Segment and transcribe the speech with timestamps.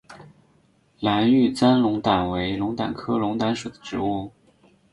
[0.99, 4.31] 蓝玉簪龙胆为龙胆科龙胆属的植物。